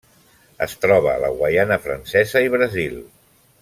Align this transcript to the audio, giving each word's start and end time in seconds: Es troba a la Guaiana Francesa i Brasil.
Es 0.65 0.73
troba 0.85 1.11
a 1.13 1.21
la 1.25 1.31
Guaiana 1.43 1.79
Francesa 1.87 2.47
i 2.49 2.53
Brasil. 2.59 3.01